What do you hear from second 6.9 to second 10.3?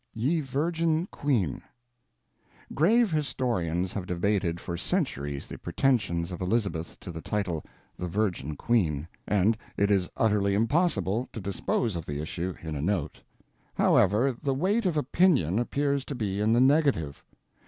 to the title, "The Virgin Queen," and it is